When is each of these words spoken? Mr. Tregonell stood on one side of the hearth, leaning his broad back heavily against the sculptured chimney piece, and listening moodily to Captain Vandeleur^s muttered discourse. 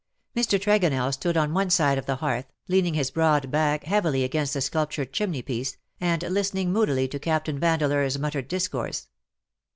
Mr. 0.35 0.59
Tregonell 0.59 1.11
stood 1.13 1.37
on 1.37 1.53
one 1.53 1.69
side 1.69 1.99
of 1.99 2.07
the 2.07 2.15
hearth, 2.15 2.51
leaning 2.67 2.95
his 2.95 3.11
broad 3.11 3.51
back 3.51 3.83
heavily 3.83 4.23
against 4.23 4.55
the 4.55 4.61
sculptured 4.61 5.13
chimney 5.13 5.43
piece, 5.43 5.77
and 5.99 6.23
listening 6.23 6.73
moodily 6.73 7.07
to 7.07 7.19
Captain 7.19 7.59
Vandeleur^s 7.59 8.17
muttered 8.17 8.47
discourse. 8.47 9.09